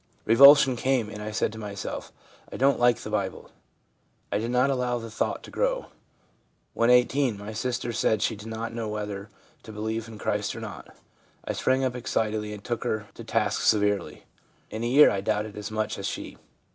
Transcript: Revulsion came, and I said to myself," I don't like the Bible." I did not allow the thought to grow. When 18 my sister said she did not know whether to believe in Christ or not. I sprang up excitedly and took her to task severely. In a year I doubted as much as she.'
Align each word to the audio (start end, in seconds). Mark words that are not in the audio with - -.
Revulsion 0.25 0.75
came, 0.75 1.11
and 1.11 1.21
I 1.21 1.29
said 1.29 1.51
to 1.53 1.59
myself," 1.59 2.11
I 2.51 2.57
don't 2.57 2.79
like 2.79 2.97
the 2.97 3.11
Bible." 3.11 3.51
I 4.31 4.39
did 4.39 4.49
not 4.49 4.71
allow 4.71 4.97
the 4.97 5.11
thought 5.11 5.43
to 5.43 5.51
grow. 5.51 5.91
When 6.73 6.89
18 6.89 7.37
my 7.37 7.53
sister 7.53 7.93
said 7.93 8.23
she 8.23 8.35
did 8.35 8.47
not 8.47 8.73
know 8.73 8.89
whether 8.89 9.29
to 9.61 9.71
believe 9.71 10.07
in 10.07 10.17
Christ 10.17 10.55
or 10.55 10.59
not. 10.59 10.87
I 11.45 11.53
sprang 11.53 11.83
up 11.83 11.93
excitedly 11.95 12.51
and 12.51 12.63
took 12.63 12.83
her 12.83 13.05
to 13.13 13.23
task 13.23 13.61
severely. 13.61 14.23
In 14.71 14.83
a 14.83 14.87
year 14.87 15.11
I 15.11 15.21
doubted 15.21 15.55
as 15.55 15.69
much 15.69 15.99
as 15.99 16.07
she.' 16.07 16.39